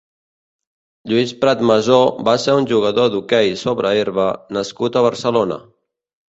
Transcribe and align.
Luis 1.11 1.33
Pratsmasó 1.43 1.99
va 2.31 2.35
ser 2.45 2.57
un 2.63 2.67
jugador 2.73 3.13
d'hoquei 3.17 3.55
sobre 3.67 3.95
herba 4.03 4.29
nascut 4.59 5.01
a 5.03 5.09
Barcelona. 5.11 5.63